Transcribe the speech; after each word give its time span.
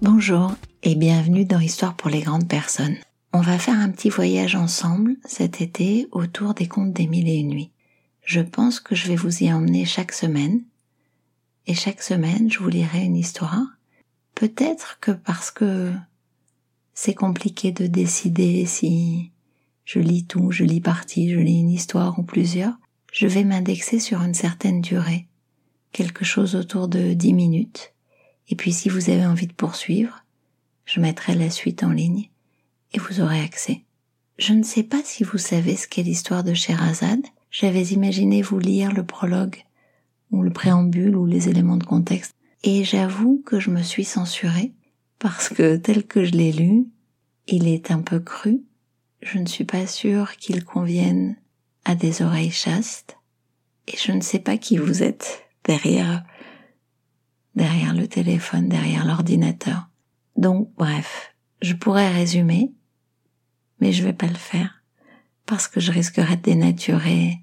Bonjour 0.00 0.52
et 0.84 0.94
bienvenue 0.94 1.44
dans 1.44 1.58
Histoire 1.58 1.96
pour 1.96 2.08
les 2.08 2.20
grandes 2.20 2.46
personnes. 2.46 2.96
On 3.32 3.40
va 3.40 3.58
faire 3.58 3.80
un 3.80 3.90
petit 3.90 4.10
voyage 4.10 4.54
ensemble 4.54 5.16
cet 5.24 5.60
été 5.60 6.06
autour 6.12 6.54
des 6.54 6.68
contes 6.68 6.92
des 6.92 7.08
mille 7.08 7.28
et 7.28 7.38
une 7.38 7.48
nuits. 7.48 7.72
Je 8.22 8.40
pense 8.40 8.78
que 8.78 8.94
je 8.94 9.08
vais 9.08 9.16
vous 9.16 9.42
y 9.42 9.52
emmener 9.52 9.84
chaque 9.84 10.12
semaine. 10.12 10.62
Et 11.66 11.74
chaque 11.74 12.00
semaine, 12.00 12.48
je 12.48 12.60
vous 12.60 12.68
lirai 12.68 13.04
une 13.04 13.16
histoire. 13.16 13.66
Peut-être 14.36 14.98
que 15.00 15.10
parce 15.10 15.50
que 15.50 15.92
c'est 16.94 17.14
compliqué 17.14 17.72
de 17.72 17.88
décider 17.88 18.66
si 18.66 19.32
je 19.84 19.98
lis 19.98 20.26
tout, 20.26 20.52
je 20.52 20.62
lis 20.62 20.80
partie, 20.80 21.28
je 21.28 21.40
lis 21.40 21.58
une 21.58 21.70
histoire 21.70 22.20
ou 22.20 22.22
plusieurs, 22.22 22.78
je 23.12 23.26
vais 23.26 23.42
m'indexer 23.42 23.98
sur 23.98 24.22
une 24.22 24.34
certaine 24.34 24.80
durée. 24.80 25.26
Quelque 25.90 26.24
chose 26.24 26.54
autour 26.54 26.86
de 26.86 27.14
dix 27.14 27.32
minutes 27.32 27.94
et 28.50 28.56
puis 28.56 28.72
si 28.72 28.88
vous 28.88 29.10
avez 29.10 29.26
envie 29.26 29.46
de 29.46 29.52
poursuivre, 29.52 30.24
je 30.84 31.00
mettrai 31.00 31.34
la 31.34 31.50
suite 31.50 31.82
en 31.82 31.90
ligne 31.90 32.30
et 32.92 32.98
vous 32.98 33.20
aurez 33.20 33.40
accès. 33.40 33.82
Je 34.38 34.52
ne 34.52 34.62
sais 34.62 34.84
pas 34.84 35.02
si 35.04 35.24
vous 35.24 35.38
savez 35.38 35.76
ce 35.76 35.88
qu'est 35.88 36.02
l'histoire 36.02 36.44
de 36.44 36.54
Sherazade. 36.54 37.26
J'avais 37.50 37.84
imaginé 37.86 38.40
vous 38.40 38.58
lire 38.58 38.92
le 38.92 39.04
prologue 39.04 39.64
ou 40.30 40.42
le 40.42 40.50
préambule 40.50 41.16
ou 41.16 41.26
les 41.26 41.48
éléments 41.48 41.76
de 41.76 41.84
contexte. 41.84 42.34
Et 42.64 42.84
j'avoue 42.84 43.42
que 43.44 43.60
je 43.60 43.70
me 43.70 43.82
suis 43.82 44.04
censurée 44.04 44.72
parce 45.18 45.48
que 45.48 45.76
tel 45.76 46.06
que 46.06 46.24
je 46.24 46.32
l'ai 46.32 46.52
lu, 46.52 46.86
il 47.46 47.66
est 47.66 47.90
un 47.90 48.00
peu 48.00 48.20
cru. 48.20 48.62
Je 49.22 49.38
ne 49.38 49.46
suis 49.46 49.64
pas 49.64 49.86
sûre 49.86 50.36
qu'il 50.36 50.64
convienne 50.64 51.36
à 51.84 51.94
des 51.94 52.22
oreilles 52.22 52.50
chastes. 52.50 53.16
Et 53.88 53.96
je 53.96 54.12
ne 54.12 54.20
sais 54.20 54.38
pas 54.38 54.56
qui 54.56 54.76
vous 54.76 55.02
êtes 55.02 55.44
derrière 55.64 56.24
derrière 57.58 57.94
le 57.94 58.08
téléphone, 58.08 58.68
derrière 58.68 59.04
l'ordinateur. 59.04 59.88
Donc, 60.36 60.70
bref, 60.78 61.34
je 61.60 61.74
pourrais 61.74 62.10
résumer, 62.10 62.72
mais 63.80 63.92
je 63.92 64.02
vais 64.04 64.14
pas 64.14 64.28
le 64.28 64.34
faire 64.34 64.82
parce 65.44 65.66
que 65.66 65.80
je 65.80 65.92
risquerais 65.92 66.36
de 66.36 66.42
dénaturer, 66.42 67.38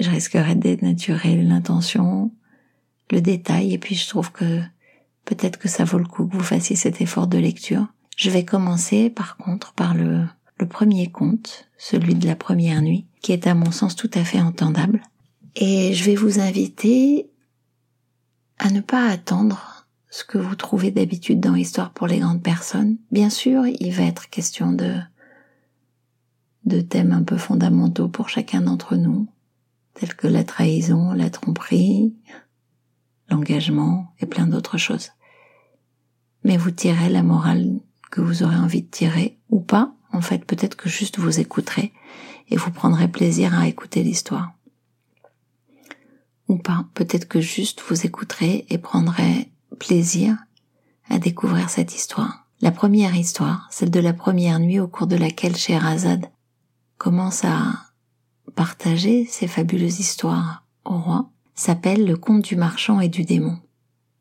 je 0.00 0.10
risquerais 0.10 0.54
de 0.54 0.60
dénaturer 0.60 1.36
l'intention, 1.36 2.32
le 3.10 3.20
détail, 3.20 3.74
et 3.74 3.78
puis 3.78 3.94
je 3.94 4.08
trouve 4.08 4.32
que 4.32 4.60
peut-être 5.24 5.58
que 5.58 5.68
ça 5.68 5.84
vaut 5.84 5.98
le 5.98 6.06
coup 6.06 6.26
que 6.26 6.36
vous 6.36 6.42
fassiez 6.42 6.76
cet 6.76 7.00
effort 7.00 7.26
de 7.26 7.38
lecture. 7.38 7.86
Je 8.16 8.30
vais 8.30 8.44
commencer 8.44 9.10
par 9.10 9.36
contre 9.36 9.72
par 9.74 9.94
le, 9.94 10.24
le 10.58 10.66
premier 10.66 11.10
conte, 11.10 11.68
celui 11.76 12.14
de 12.14 12.26
la 12.26 12.36
première 12.36 12.80
nuit, 12.80 13.06
qui 13.22 13.32
est 13.32 13.46
à 13.46 13.54
mon 13.54 13.70
sens 13.70 13.96
tout 13.96 14.10
à 14.14 14.24
fait 14.24 14.40
entendable. 14.40 15.02
Et 15.56 15.92
je 15.94 16.04
vais 16.04 16.14
vous 16.14 16.40
inviter 16.40 17.28
à 18.58 18.70
ne 18.70 18.80
pas 18.80 19.08
attendre 19.08 19.86
ce 20.10 20.24
que 20.24 20.38
vous 20.38 20.56
trouvez 20.56 20.90
d'habitude 20.90 21.40
dans 21.40 21.54
Histoire 21.54 21.92
pour 21.92 22.06
les 22.06 22.18
grandes 22.18 22.42
personnes. 22.42 22.96
Bien 23.10 23.30
sûr, 23.30 23.66
il 23.66 23.92
va 23.92 24.04
être 24.04 24.30
question 24.30 24.72
de 24.72 24.94
de 26.64 26.80
thèmes 26.82 27.12
un 27.12 27.22
peu 27.22 27.38
fondamentaux 27.38 28.08
pour 28.08 28.28
chacun 28.28 28.60
d'entre 28.60 28.96
nous, 28.96 29.26
tels 29.94 30.14
que 30.14 30.26
la 30.26 30.44
trahison, 30.44 31.12
la 31.12 31.30
tromperie, 31.30 32.14
l'engagement 33.30 34.12
et 34.20 34.26
plein 34.26 34.46
d'autres 34.46 34.76
choses. 34.76 35.10
Mais 36.44 36.56
vous 36.56 36.70
tirez 36.70 37.08
la 37.08 37.22
morale 37.22 37.80
que 38.10 38.20
vous 38.20 38.42
aurez 38.42 38.56
envie 38.56 38.82
de 38.82 38.90
tirer 38.90 39.38
ou 39.48 39.60
pas. 39.60 39.94
En 40.12 40.20
fait, 40.20 40.44
peut-être 40.44 40.76
que 40.76 40.88
juste 40.88 41.18
vous 41.18 41.40
écouterez 41.40 41.92
et 42.48 42.56
vous 42.56 42.70
prendrez 42.70 43.08
plaisir 43.08 43.58
à 43.58 43.66
écouter 43.66 44.02
l'histoire 44.02 44.52
ou 46.48 46.56
pas. 46.56 46.86
Peut-être 46.94 47.28
que 47.28 47.40
juste 47.40 47.82
vous 47.88 48.06
écouterez 48.06 48.66
et 48.68 48.78
prendrez 48.78 49.50
plaisir 49.78 50.36
à 51.08 51.18
découvrir 51.18 51.70
cette 51.70 51.94
histoire. 51.94 52.46
La 52.60 52.72
première 52.72 53.14
histoire, 53.14 53.68
celle 53.70 53.90
de 53.90 54.00
la 54.00 54.12
première 54.12 54.58
nuit 54.58 54.80
au 54.80 54.88
cours 54.88 55.06
de 55.06 55.16
laquelle 55.16 55.56
Sherazade 55.56 56.26
commence 56.96 57.44
à 57.44 57.88
partager 58.56 59.24
ses 59.24 59.46
fabuleuses 59.46 60.00
histoires 60.00 60.66
au 60.84 60.98
roi, 60.98 61.30
s'appelle 61.54 62.04
le 62.04 62.16
conte 62.16 62.42
du 62.42 62.56
marchand 62.56 63.00
et 63.00 63.08
du 63.08 63.24
démon. 63.24 63.58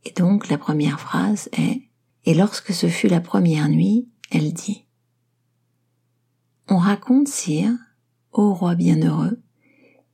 Et 0.06 0.12
donc 0.12 0.48
la 0.50 0.58
première 0.58 1.00
phrase 1.00 1.50
est 1.54 1.82
Et 2.26 2.34
lorsque 2.36 2.74
ce 2.74 2.88
fut 2.88 3.08
la 3.08 3.22
première 3.22 3.70
nuit, 3.70 4.08
elle 4.30 4.54
dit 4.54 4.86
On 6.68 6.78
raconte, 6.78 7.28
sire, 7.28 7.74
ô 8.32 8.54
roi 8.54 8.76
bienheureux, 8.76 9.42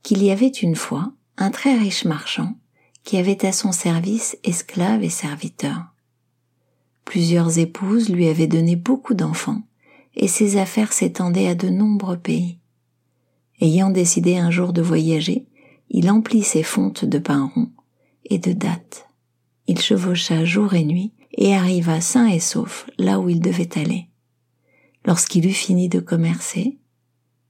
qu'il 0.02 0.22
y 0.22 0.30
avait 0.30 0.48
une 0.48 0.76
fois 0.76 1.12
un 1.36 1.50
très 1.50 1.76
riche 1.76 2.04
marchand 2.04 2.54
qui 3.02 3.16
avait 3.18 3.44
à 3.44 3.52
son 3.52 3.72
service 3.72 4.36
esclaves 4.44 5.02
et 5.02 5.10
serviteurs. 5.10 5.94
Plusieurs 7.04 7.58
épouses 7.58 8.08
lui 8.08 8.28
avaient 8.28 8.46
donné 8.46 8.76
beaucoup 8.76 9.14
d'enfants, 9.14 9.62
et 10.16 10.28
ses 10.28 10.56
affaires 10.56 10.92
s'étendaient 10.92 11.48
à 11.48 11.54
de 11.54 11.68
nombreux 11.68 12.16
pays. 12.16 12.58
Ayant 13.60 13.90
décidé 13.90 14.36
un 14.36 14.50
jour 14.50 14.72
de 14.72 14.80
voyager, 14.82 15.46
il 15.90 16.10
emplit 16.10 16.42
ses 16.42 16.62
fontes 16.62 17.04
de 17.04 17.18
pain 17.18 17.50
rond 17.54 17.70
et 18.24 18.38
de 18.38 18.52
dattes. 18.52 19.08
Il 19.66 19.80
chevaucha 19.80 20.44
jour 20.44 20.74
et 20.74 20.84
nuit 20.84 21.12
et 21.32 21.54
arriva 21.54 22.00
sain 22.00 22.26
et 22.26 22.40
sauf 22.40 22.88
là 22.98 23.20
où 23.20 23.28
il 23.28 23.40
devait 23.40 23.78
aller. 23.78 24.08
Lorsqu'il 25.04 25.46
eut 25.46 25.52
fini 25.52 25.88
de 25.88 26.00
commercer, 26.00 26.78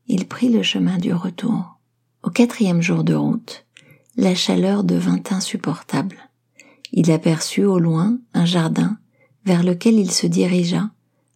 il 0.07 0.27
prit 0.27 0.49
le 0.49 0.63
chemin 0.63 0.99
du 0.99 1.13
retour. 1.13 1.79
Au 2.23 2.31
quatrième 2.31 2.83
jour 2.83 3.05
de 3.05 3.15
route, 3.15 3.64
la 4.17 4.35
chaleur 4.35 4.85
devint 4.85 5.23
insupportable. 5.31 6.17
Il 6.93 7.11
aperçut 7.11 7.65
au 7.65 7.79
loin 7.79 8.19
un 8.33 8.45
jardin 8.45 8.99
vers 9.45 9.63
lequel 9.63 9.99
il 9.99 10.11
se 10.11 10.27
dirigea 10.27 10.91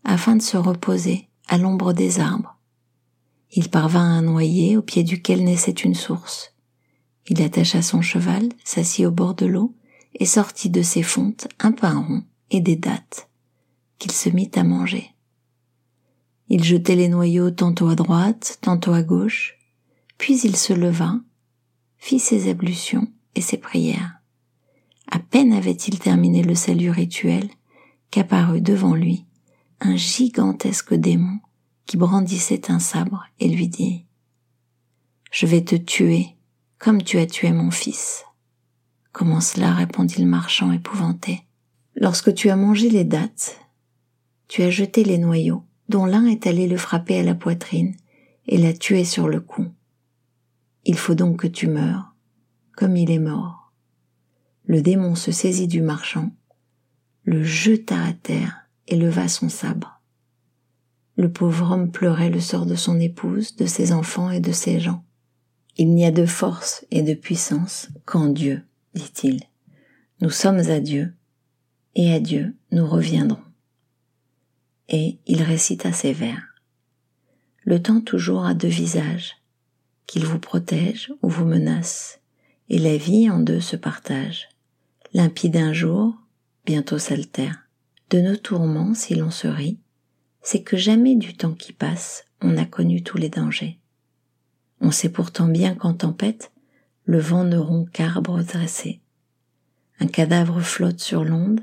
afin 0.04 0.36
de 0.36 0.42
se 0.42 0.56
reposer 0.56 1.28
à 1.48 1.58
l'ombre 1.58 1.92
des 1.92 2.20
arbres. 2.20 2.56
Il 3.52 3.68
parvint 3.68 4.04
à 4.04 4.18
un 4.18 4.22
noyer 4.22 4.76
au 4.76 4.82
pied 4.82 5.02
duquel 5.02 5.42
naissait 5.44 5.70
une 5.72 5.94
source. 5.94 6.54
Il 7.26 7.42
attacha 7.42 7.82
son 7.82 8.00
cheval, 8.00 8.48
s'assit 8.64 9.06
au 9.06 9.10
bord 9.10 9.34
de 9.34 9.46
l'eau 9.46 9.74
et 10.14 10.26
sortit 10.26 10.70
de 10.70 10.82
ses 10.82 11.02
fontes 11.02 11.48
un 11.58 11.72
pain 11.72 11.98
rond 11.98 12.22
et 12.50 12.60
des 12.60 12.76
dattes, 12.76 13.28
qu'il 13.98 14.12
se 14.12 14.28
mit 14.28 14.50
à 14.54 14.64
manger. 14.64 15.14
Il 16.48 16.64
jetait 16.64 16.96
les 16.96 17.08
noyaux 17.08 17.50
tantôt 17.50 17.88
à 17.88 17.94
droite, 17.94 18.58
tantôt 18.62 18.92
à 18.92 19.02
gauche, 19.02 19.58
puis 20.16 20.38
il 20.40 20.56
se 20.56 20.72
leva 20.72 21.20
fit 21.98 22.18
ses 22.18 22.48
ablutions 22.48 23.08
et 23.34 23.40
ses 23.40 23.58
prières. 23.58 24.14
À 25.10 25.18
peine 25.18 25.52
avait-il 25.52 25.98
terminé 25.98 26.42
le 26.42 26.54
salut 26.54 26.90
rituel 26.90 27.48
qu'apparut 28.10 28.60
devant 28.60 28.94
lui 28.94 29.24
un 29.80 29.96
gigantesque 29.96 30.94
démon 30.94 31.38
qui 31.86 31.96
brandissait 31.96 32.70
un 32.70 32.78
sabre 32.78 33.24
et 33.40 33.48
lui 33.48 33.68
dit 33.68 34.06
Je 35.30 35.46
vais 35.46 35.64
te 35.64 35.76
tuer 35.76 36.36
comme 36.78 37.02
tu 37.02 37.18
as 37.18 37.26
tué 37.26 37.52
mon 37.52 37.70
fils. 37.70 38.24
Comment 39.12 39.40
cela 39.40 39.72
répondit 39.74 40.20
le 40.20 40.28
marchand 40.28 40.70
épouvanté. 40.70 41.42
Lorsque 41.96 42.32
tu 42.34 42.50
as 42.50 42.56
mangé 42.56 42.88
les 42.88 43.04
dattes, 43.04 43.58
tu 44.46 44.62
as 44.62 44.70
jeté 44.70 45.02
les 45.02 45.18
noyaux, 45.18 45.64
dont 45.88 46.06
l'un 46.06 46.26
est 46.26 46.46
allé 46.46 46.68
le 46.68 46.76
frapper 46.76 47.18
à 47.18 47.22
la 47.24 47.34
poitrine 47.34 47.96
et 48.46 48.58
l'a 48.58 48.72
tué 48.72 49.04
sur 49.04 49.28
le 49.28 49.40
coup. 49.40 49.66
Il 50.84 50.96
faut 50.96 51.14
donc 51.14 51.40
que 51.40 51.46
tu 51.46 51.66
meurs, 51.66 52.14
comme 52.76 52.96
il 52.96 53.10
est 53.10 53.18
mort. 53.18 53.72
Le 54.64 54.82
démon 54.82 55.14
se 55.14 55.32
saisit 55.32 55.68
du 55.68 55.80
marchand, 55.80 56.30
le 57.24 57.42
jeta 57.42 58.02
à 58.04 58.12
terre 58.12 58.68
et 58.86 58.96
leva 58.96 59.28
son 59.28 59.48
sabre. 59.48 60.00
Le 61.16 61.32
pauvre 61.32 61.72
homme 61.72 61.90
pleurait 61.90 62.30
le 62.30 62.40
sort 62.40 62.64
de 62.64 62.74
son 62.74 63.00
épouse, 63.00 63.56
de 63.56 63.66
ses 63.66 63.92
enfants 63.92 64.30
et 64.30 64.40
de 64.40 64.52
ses 64.52 64.78
gens. 64.78 65.04
Il 65.76 65.94
n'y 65.94 66.06
a 66.06 66.10
de 66.10 66.26
force 66.26 66.86
et 66.90 67.02
de 67.02 67.14
puissance 67.14 67.88
qu'en 68.04 68.28
Dieu, 68.28 68.62
dit-il. 68.94 69.42
Nous 70.20 70.30
sommes 70.30 70.58
à 70.70 70.80
Dieu, 70.80 71.14
et 71.94 72.12
à 72.12 72.20
Dieu 72.20 72.56
nous 72.70 72.86
reviendrons. 72.86 73.42
Et 74.88 75.18
il 75.26 75.42
récita 75.42 75.92
ces 75.92 76.12
vers. 76.12 76.62
Le 77.64 77.82
temps 77.82 78.00
toujours 78.00 78.46
a 78.46 78.54
deux 78.54 78.68
visages, 78.68 79.37
qu'il 80.08 80.24
vous 80.24 80.40
protège 80.40 81.12
ou 81.22 81.28
vous 81.28 81.44
menace, 81.44 82.18
et 82.70 82.78
la 82.78 82.96
vie 82.96 83.30
en 83.30 83.38
deux 83.38 83.60
se 83.60 83.76
partage. 83.76 84.48
Limpide 85.12 85.58
un 85.58 85.72
jour, 85.72 86.16
bientôt 86.64 86.98
s'altère. 86.98 87.68
De 88.10 88.20
nos 88.20 88.36
tourments, 88.36 88.94
si 88.94 89.14
l'on 89.14 89.30
se 89.30 89.46
rit, 89.46 89.78
c'est 90.42 90.62
que 90.62 90.78
jamais 90.78 91.14
du 91.14 91.36
temps 91.36 91.52
qui 91.52 91.74
passe, 91.74 92.24
on 92.40 92.52
n'a 92.52 92.64
connu 92.64 93.02
tous 93.02 93.18
les 93.18 93.28
dangers. 93.28 93.78
On 94.80 94.90
sait 94.90 95.10
pourtant 95.10 95.46
bien 95.46 95.74
qu'en 95.74 95.92
tempête, 95.92 96.52
le 97.04 97.18
vent 97.18 97.44
ne 97.44 97.58
rompt 97.58 97.90
qu'arbre 97.92 98.42
dressé. 98.42 99.00
Un 100.00 100.06
cadavre 100.06 100.60
flotte 100.60 101.00
sur 101.00 101.22
l'onde, 101.22 101.60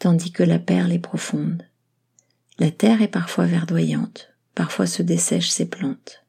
tandis 0.00 0.32
que 0.32 0.42
la 0.42 0.58
perle 0.58 0.92
est 0.92 0.98
profonde. 0.98 1.62
La 2.58 2.72
terre 2.72 3.02
est 3.02 3.08
parfois 3.08 3.46
verdoyante, 3.46 4.30
parfois 4.56 4.86
se 4.86 5.02
dessèchent 5.02 5.50
ses 5.50 5.68
plantes 5.68 6.24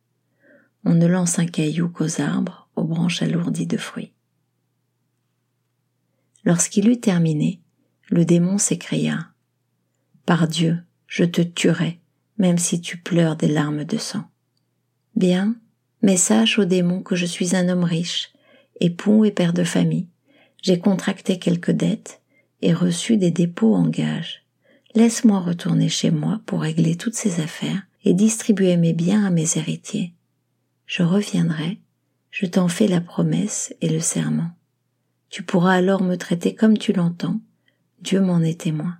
on 0.85 0.93
ne 0.93 1.07
lance 1.07 1.39
un 1.39 1.45
caillou 1.45 1.89
qu'aux 1.89 2.21
arbres, 2.21 2.69
aux 2.75 2.83
branches 2.83 3.21
alourdies 3.21 3.67
de 3.67 3.77
fruits. 3.77 4.13
Lorsqu'il 6.45 6.87
eut 6.87 6.99
terminé, 6.99 7.61
le 8.09 8.25
démon 8.25 8.57
s'écria 8.57 9.27
Par 10.25 10.47
Dieu, 10.47 10.79
je 11.07 11.25
te 11.25 11.41
tuerai, 11.41 11.99
même 12.37 12.57
si 12.57 12.81
tu 12.81 12.97
pleures 12.97 13.35
des 13.35 13.47
larmes 13.47 13.83
de 13.83 13.97
sang. 13.97 14.23
Bien, 15.15 15.55
mais 16.01 16.17
sache 16.17 16.59
au 16.59 16.65
démon 16.65 17.01
que 17.01 17.15
je 17.15 17.25
suis 17.25 17.55
un 17.55 17.67
homme 17.67 17.83
riche, 17.83 18.31
époux 18.79 19.25
et 19.25 19.31
père 19.31 19.53
de 19.53 19.63
famille. 19.63 20.07
J'ai 20.61 20.79
contracté 20.79 21.39
quelques 21.39 21.71
dettes 21.71 22.21
et 22.61 22.73
reçu 22.73 23.17
des 23.17 23.31
dépôts 23.31 23.75
en 23.75 23.87
gage. 23.87 24.45
Laisse-moi 24.95 25.39
retourner 25.39 25.89
chez 25.89 26.11
moi 26.11 26.41
pour 26.45 26.61
régler 26.61 26.95
toutes 26.95 27.15
ces 27.15 27.41
affaires 27.41 27.83
et 28.03 28.13
distribuer 28.13 28.77
mes 28.77 28.93
biens 28.93 29.25
à 29.25 29.29
mes 29.29 29.57
héritiers. 29.57 30.13
Je 30.89 31.03
reviendrai, 31.03 31.79
je 32.31 32.47
t'en 32.47 32.67
fais 32.67 32.87
la 32.87 32.99
promesse 32.99 33.75
et 33.79 33.89
le 33.89 33.99
serment. 33.99 34.49
Tu 35.29 35.43
pourras 35.43 35.73
alors 35.73 36.01
me 36.01 36.15
traiter 36.15 36.55
comme 36.55 36.79
tu 36.79 36.93
l'entends, 36.93 37.39
Dieu 38.01 38.19
m'en 38.21 38.39
est 38.39 38.61
témoin. 38.61 38.97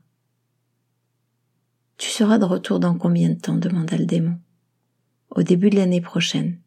Tu 1.98 2.12
seras 2.12 2.38
de 2.38 2.46
retour 2.46 2.80
dans 2.80 2.96
combien 2.96 3.30
de 3.30 3.40
temps 3.40 3.56
demanda 3.56 3.98
le 3.98 4.06
démon. 4.06 4.38
Au 5.32 5.42
début 5.42 5.72
de 5.72 5.78
l'année 5.78 6.00
prochaine. 6.00 6.60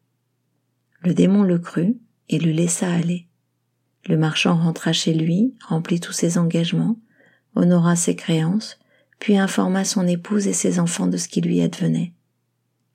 Le 1.03 1.13
démon 1.13 1.43
le 1.43 1.57
crut 1.57 1.97
et 2.27 2.37
le 2.37 2.51
laissa 2.51 2.91
aller. 2.91 3.25
Le 4.09 4.17
marchand 4.17 4.57
rentra 4.57 4.91
chez 4.91 5.13
lui, 5.13 5.55
remplit 5.65 6.01
tous 6.01 6.11
ses 6.11 6.37
engagements, 6.37 6.99
honora 7.55 7.95
ses 7.95 8.17
créances, 8.17 8.77
puis 9.19 9.37
informa 9.37 9.85
son 9.85 10.05
épouse 10.05 10.47
et 10.47 10.53
ses 10.53 10.81
enfants 10.81 11.07
de 11.07 11.15
ce 11.15 11.29
qui 11.29 11.39
lui 11.39 11.61
advenait. 11.61 12.11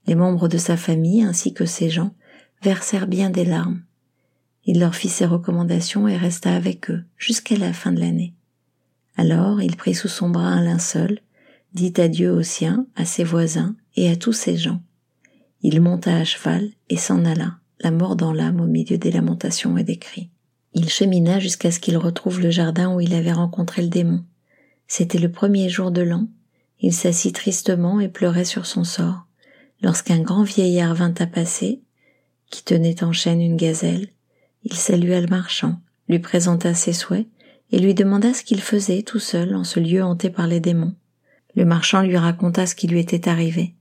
Les 0.07 0.15
membres 0.15 0.49
de 0.49 0.59
sa 0.59 0.77
famille 0.77 1.23
ainsi 1.23 1.55
que 1.55 1.65
ses 1.65 1.89
gens 1.89 2.15
versèrent 2.63 3.07
bien 3.07 3.31
des 3.31 3.45
larmes. 3.45 3.83
Il 4.65 4.81
leur 4.81 4.95
fit 4.95 5.09
ses 5.09 5.27
recommandations 5.27 6.09
et 6.09 6.17
resta 6.17 6.55
avec 6.55 6.91
eux 6.91 7.05
jusqu'à 7.17 7.57
la 7.57 7.73
fin 7.73 7.93
de 7.93 8.01
l'année. 8.01 8.35
Alors 9.17 9.63
il 9.63 9.77
prit 9.77 9.95
sous 9.95 10.09
son 10.09 10.31
bras 10.31 10.49
un 10.49 10.63
linceul, 10.63 11.21
dit 11.75 11.93
adieu 11.99 12.31
aux 12.33 12.43
siens, 12.43 12.87
à 12.97 13.05
ses 13.05 13.25
voisins 13.25 13.77
et 13.97 14.11
à 14.11 14.17
tous 14.17 14.33
ses 14.33 14.57
gens. 14.57 14.83
Il 15.63 15.81
monta 15.81 16.15
à 16.17 16.25
cheval 16.25 16.71
et 16.89 16.97
s'en 16.97 17.25
alla, 17.25 17.59
la 17.81 17.91
mort 17.91 18.15
dans 18.15 18.33
l'âme 18.33 18.61
au 18.61 18.67
milieu 18.67 18.99
des 18.99 19.11
lamentations 19.11 19.77
et 19.77 19.85
des 19.85 19.99
cris. 19.99 20.31
Il 20.75 20.89
chemina 20.89 21.41
jusqu'à 21.41 21.71
ce 21.71 21.81
qu'il 21.81 21.97
retrouve 21.97 22.41
le 22.41 22.51
jardin 22.51 22.95
où 22.95 23.01
il 23.01 23.15
avait 23.15 23.33
rencontré 23.33 23.83
le 23.83 23.89
démon. 23.89 24.25
C'était 24.87 25.19
le 25.19 25.33
premier 25.33 25.69
jour 25.69 25.91
de 25.91 26.03
l'an. 26.03 26.29
Il 26.81 26.93
s'assit 26.93 27.35
tristement 27.35 28.01
et 28.01 28.09
pleurait 28.09 28.45
sur 28.45 28.67
son 28.67 28.85
sort, 28.85 29.27
lorsqu'un 29.83 30.21
grand 30.21 30.45
vieillard 30.45 30.95
vint 30.95 31.15
à 31.19 31.27
passer, 31.27 31.83
qui 32.51 32.63
tenait 32.65 33.03
en 33.05 33.13
chaîne 33.13 33.41
une 33.41 33.57
gazelle. 33.57 34.09
Il 34.65 34.75
salua 34.75 35.21
le 35.21 35.27
marchand, 35.27 35.81
lui 36.09 36.19
présenta 36.19 36.75
ses 36.75 36.93
souhaits, 36.93 37.27
et 37.71 37.79
lui 37.79 37.95
demanda 37.95 38.33
ce 38.33 38.43
qu'il 38.43 38.61
faisait 38.61 39.03
tout 39.03 39.19
seul 39.19 39.55
en 39.55 39.65
ce 39.65 39.81
lieu 39.81 40.03
hanté 40.03 40.31
par 40.31 40.47
les 40.47 40.61
démons. 40.61 40.95
Le 41.55 41.65
marchand 41.65 42.03
lui 42.03 42.17
raconta 42.17 42.67
ce 42.67 42.75
qui 42.75 42.87
lui 42.87 43.01
était 43.01 43.29
arrivé. 43.29 43.75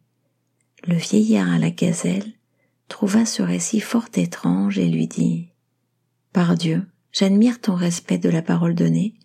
Le 0.86 0.96
vieillard 0.96 1.52
à 1.52 1.58
la 1.58 1.70
gazelle 1.70 2.34
trouva 2.88 3.26
ce 3.26 3.42
récit 3.42 3.80
fort 3.80 4.08
étrange 4.16 4.78
et 4.80 4.88
lui 4.88 5.08
dit 5.08 5.50
Par 6.34 6.56
Dieu, 6.56 6.86
j'admire 7.12 7.60
ton 7.60 7.76
respect 7.76 8.18
de 8.18 8.30
la 8.30 8.42
parole 8.42 8.76
donnée, 8.76 9.16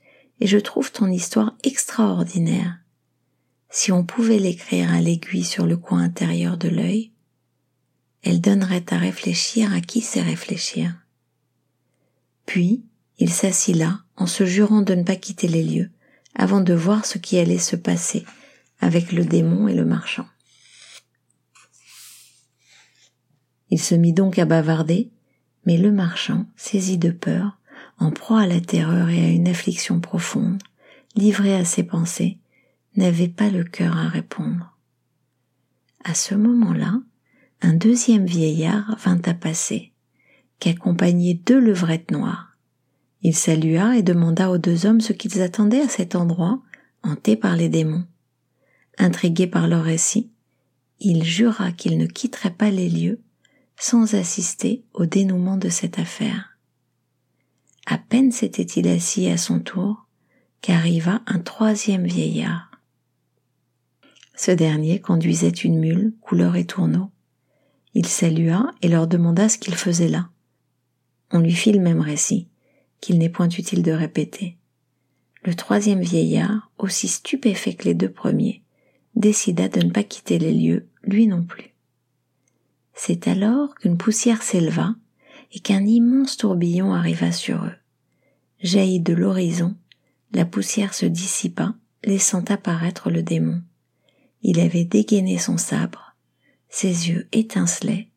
et 0.40 0.46
je 0.46 0.58
trouve 0.58 0.90
ton 0.90 1.08
histoire 1.08 1.54
extraordinaire. 1.62 2.78
Si 3.70 3.92
on 3.92 4.04
pouvait 4.04 4.38
l'écrire 4.38 4.92
à 4.92 5.00
l'aiguille 5.00 5.44
sur 5.44 5.66
le 5.66 5.76
coin 5.76 6.00
intérieur 6.02 6.56
de 6.56 6.68
l'œil, 6.68 7.11
elle 8.22 8.40
donnerait 8.40 8.84
à 8.90 8.98
réfléchir 8.98 9.72
à 9.72 9.80
qui 9.80 10.00
sait 10.00 10.22
réfléchir. 10.22 10.94
Puis, 12.46 12.84
il 13.18 13.30
s'assit 13.30 13.76
là, 13.76 14.00
en 14.16 14.26
se 14.26 14.44
jurant 14.44 14.82
de 14.82 14.94
ne 14.94 15.02
pas 15.02 15.16
quitter 15.16 15.48
les 15.48 15.62
lieux, 15.62 15.90
avant 16.34 16.60
de 16.60 16.74
voir 16.74 17.04
ce 17.04 17.18
qui 17.18 17.38
allait 17.38 17.58
se 17.58 17.76
passer 17.76 18.24
avec 18.80 19.12
le 19.12 19.24
démon 19.24 19.68
et 19.68 19.74
le 19.74 19.84
marchand. 19.84 20.26
Il 23.70 23.80
se 23.80 23.94
mit 23.94 24.12
donc 24.12 24.38
à 24.38 24.44
bavarder, 24.44 25.10
mais 25.64 25.78
le 25.78 25.92
marchand, 25.92 26.46
saisi 26.56 26.98
de 26.98 27.10
peur, 27.10 27.58
en 27.98 28.10
proie 28.10 28.42
à 28.42 28.46
la 28.46 28.60
terreur 28.60 29.08
et 29.08 29.24
à 29.24 29.28
une 29.28 29.48
affliction 29.48 30.00
profonde, 30.00 30.62
livré 31.14 31.54
à 31.54 31.64
ses 31.64 31.84
pensées, 31.84 32.38
n'avait 32.96 33.28
pas 33.28 33.48
le 33.48 33.64
cœur 33.64 33.96
à 33.96 34.08
répondre. 34.08 34.76
À 36.04 36.14
ce 36.14 36.34
moment-là, 36.34 37.00
un 37.62 37.72
deuxième 37.72 38.26
vieillard 38.26 38.96
vint 38.98 39.20
à 39.24 39.34
passer, 39.34 39.92
qu'accompagnait 40.58 41.34
deux 41.34 41.60
levrettes 41.60 42.10
noires. 42.10 42.56
Il 43.22 43.36
salua 43.36 43.96
et 43.96 44.02
demanda 44.02 44.50
aux 44.50 44.58
deux 44.58 44.84
hommes 44.84 45.00
ce 45.00 45.12
qu'ils 45.12 45.40
attendaient 45.40 45.82
à 45.82 45.88
cet 45.88 46.16
endroit, 46.16 46.60
hanté 47.04 47.36
par 47.36 47.54
les 47.54 47.68
démons. 47.68 48.04
Intrigué 48.98 49.46
par 49.46 49.68
leur 49.68 49.84
récit, 49.84 50.30
il 50.98 51.22
jura 51.22 51.70
qu'il 51.70 51.98
ne 51.98 52.06
quitterait 52.06 52.54
pas 52.54 52.70
les 52.70 52.88
lieux 52.88 53.20
sans 53.78 54.14
assister 54.14 54.84
au 54.92 55.06
dénouement 55.06 55.56
de 55.56 55.68
cette 55.68 56.00
affaire. 56.00 56.58
À 57.86 57.96
peine 57.96 58.32
s'était-il 58.32 58.88
assis 58.88 59.28
à 59.28 59.36
son 59.36 59.60
tour 59.60 60.06
qu'arriva 60.60 61.22
un 61.26 61.38
troisième 61.38 62.06
vieillard. 62.06 62.70
Ce 64.34 64.50
dernier 64.50 65.00
conduisait 65.00 65.48
une 65.48 65.78
mule 65.78 66.14
couleur 66.20 66.56
et 66.56 66.64
tourneau. 66.64 67.11
Il 67.94 68.06
salua 68.06 68.72
et 68.80 68.88
leur 68.88 69.06
demanda 69.06 69.48
ce 69.48 69.58
qu'il 69.58 69.74
faisait 69.74 70.08
là. 70.08 70.28
On 71.30 71.40
lui 71.40 71.52
fit 71.52 71.72
le 71.72 71.80
même 71.80 72.00
récit, 72.00 72.48
qu'il 73.00 73.18
n'est 73.18 73.28
point 73.28 73.48
utile 73.48 73.82
de 73.82 73.92
répéter. 73.92 74.56
Le 75.44 75.54
troisième 75.54 76.02
vieillard, 76.02 76.70
aussi 76.78 77.08
stupéfait 77.08 77.74
que 77.74 77.84
les 77.84 77.94
deux 77.94 78.10
premiers, 78.10 78.62
décida 79.16 79.68
de 79.68 79.84
ne 79.84 79.90
pas 79.90 80.04
quitter 80.04 80.38
les 80.38 80.52
lieux, 80.52 80.88
lui 81.02 81.26
non 81.26 81.42
plus. 81.42 81.74
C'est 82.94 83.28
alors 83.28 83.74
qu'une 83.74 83.98
poussière 83.98 84.42
s'éleva 84.42 84.94
et 85.52 85.60
qu'un 85.60 85.84
immense 85.84 86.36
tourbillon 86.36 86.92
arriva 86.92 87.32
sur 87.32 87.64
eux. 87.64 87.74
Jaillit 88.62 89.00
de 89.00 89.12
l'horizon, 89.12 89.74
la 90.32 90.44
poussière 90.44 90.94
se 90.94 91.06
dissipa, 91.06 91.74
laissant 92.04 92.44
apparaître 92.48 93.10
le 93.10 93.22
démon. 93.22 93.60
Il 94.42 94.60
avait 94.60 94.84
dégainé 94.84 95.38
son 95.38 95.58
sabre, 95.58 96.11
ses 96.72 97.10
yeux 97.10 97.28
étincelaient, 97.32 98.08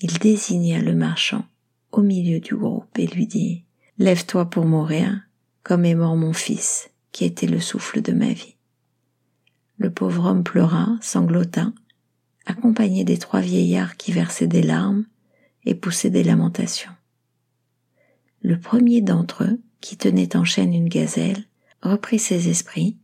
il 0.00 0.18
désigna 0.18 0.80
le 0.80 0.92
marchand 0.92 1.44
au 1.92 2.02
milieu 2.02 2.40
du 2.40 2.56
groupe 2.56 2.98
et 2.98 3.06
lui 3.06 3.28
dit 3.28 3.62
Lève-toi 3.96 4.50
pour 4.50 4.66
mourir, 4.66 5.20
comme 5.62 5.84
est 5.84 5.94
mort 5.94 6.16
mon 6.16 6.32
fils, 6.32 6.90
qui 7.12 7.24
était 7.24 7.46
le 7.46 7.60
souffle 7.60 8.02
de 8.02 8.12
ma 8.12 8.32
vie. 8.32 8.56
Le 9.78 9.88
pauvre 9.88 10.26
homme 10.26 10.42
pleura, 10.42 10.98
sanglota, 11.00 11.72
accompagné 12.44 13.04
des 13.04 13.18
trois 13.18 13.40
vieillards 13.40 13.96
qui 13.96 14.10
versaient 14.10 14.48
des 14.48 14.62
larmes 14.62 15.06
et 15.64 15.76
poussaient 15.76 16.10
des 16.10 16.24
lamentations. 16.24 16.90
Le 18.42 18.58
premier 18.58 19.00
d'entre 19.00 19.44
eux, 19.44 19.60
qui 19.80 19.96
tenait 19.96 20.34
en 20.34 20.44
chaîne 20.44 20.74
une 20.74 20.88
gazelle, 20.88 21.44
reprit 21.82 22.18
ses 22.18 22.48
esprits, 22.48 22.96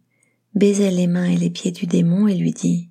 baisa 0.57 0.91
les 0.91 1.07
mains 1.07 1.31
et 1.31 1.37
les 1.37 1.51
pieds 1.51 1.71
du 1.71 1.87
démon 1.87 2.27
et 2.27 2.35
lui 2.35 2.51
dit 2.51 2.89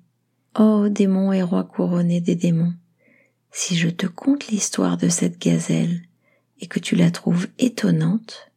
Ô 0.56 0.88
démon 0.88 1.32
et 1.32 1.42
roi 1.42 1.64
couronné 1.64 2.20
des 2.20 2.34
démons, 2.34 2.74
si 3.50 3.76
je 3.76 3.88
te 3.88 4.06
conte 4.06 4.48
l'histoire 4.48 4.96
de 4.96 5.08
cette 5.08 5.40
gazelle 5.40 6.02
et 6.60 6.66
que 6.66 6.80
tu 6.80 6.96
la 6.96 7.10
trouves 7.10 7.48
étonnante, 7.58 8.50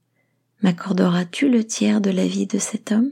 m'accorderas-tu 0.62 1.50
le 1.50 1.63
tiers 1.63 2.01
de 2.01 2.10
la 2.10 2.25
vie 2.25 2.48
de 2.48 2.60
cet 2.60 2.91
homme? 2.91 3.12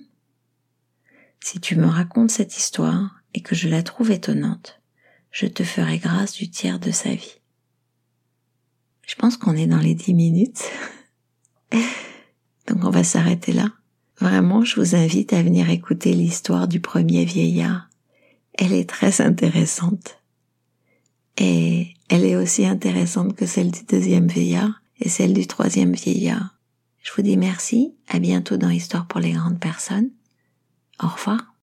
Si 1.40 1.60
tu 1.60 1.76
me 1.76 1.88
racontes 1.88 2.32
cette 2.32 2.58
histoire, 2.58 3.20
et 3.34 3.42
que 3.42 3.56
je 3.56 3.70
la 3.70 3.84
trouve 3.84 4.12
étonnante, 4.12 4.82
je 5.32 5.46
te 5.46 5.64
ferai 5.64 5.98
grâce 5.98 6.34
du 6.34 6.50
tiers 6.50 6.80
de 6.80 6.92
sa 6.92 7.14
vie. 7.14 7.40
Je 9.06 9.16
pense 9.16 9.38
qu'on 9.38 9.56
est 9.56 9.68
dans 9.68 9.80
les 9.80 9.96
dix 9.96 10.14
minutes. 10.14 10.64
Donc 12.68 12.84
on 12.84 12.90
va 12.90 13.04
s'arrêter 13.04 13.54
là. 13.54 13.72
Vraiment, 14.20 14.64
je 14.64 14.80
vous 14.80 14.96
invite 14.96 15.34
à 15.34 15.42
venir 15.42 15.70
écouter 15.70 16.14
l'histoire 16.14 16.68
du 16.68 16.80
premier 16.80 17.26
vieillard. 17.26 17.89
Elle 18.62 18.74
est 18.74 18.90
très 18.90 19.22
intéressante. 19.22 20.20
Et 21.38 21.94
elle 22.10 22.26
est 22.26 22.36
aussi 22.36 22.66
intéressante 22.66 23.34
que 23.34 23.46
celle 23.46 23.72
du 23.72 23.84
deuxième 23.86 24.28
vieillard 24.28 24.82
et 25.00 25.08
celle 25.08 25.34
du 25.34 25.48
troisième 25.48 25.94
vieillard. 25.94 26.58
Je 27.02 27.14
vous 27.16 27.22
dis 27.22 27.38
merci, 27.38 27.96
à 28.10 28.20
bientôt 28.20 28.58
dans 28.58 28.70
Histoire 28.70 29.08
pour 29.08 29.22
les 29.22 29.32
grandes 29.32 29.62
personnes. 29.62 30.10
Au 31.02 31.08
revoir. 31.08 31.56